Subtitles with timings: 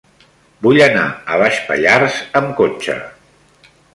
[0.67, 1.03] Vull anar
[1.35, 2.97] a Baix Pallars amb cotxe.